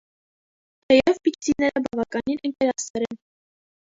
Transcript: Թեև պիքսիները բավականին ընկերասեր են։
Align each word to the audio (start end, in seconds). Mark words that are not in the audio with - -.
Թեև 0.91 1.19
պիքսիները 1.27 1.83
բավականին 1.87 2.41
ընկերասեր 2.51 3.05
են։ 3.09 3.21